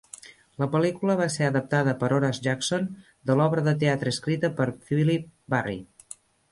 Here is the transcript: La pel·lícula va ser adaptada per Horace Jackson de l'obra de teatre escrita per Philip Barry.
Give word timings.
La 0.61 0.67
pel·lícula 0.75 1.15
va 1.19 1.27
ser 1.33 1.49
adaptada 1.49 1.93
per 2.01 2.09
Horace 2.17 2.45
Jackson 2.49 2.89
de 3.31 3.39
l'obra 3.41 3.69
de 3.69 3.77
teatre 3.85 4.17
escrita 4.19 4.53
per 4.61 4.73
Philip 4.91 5.33
Barry. 5.57 5.83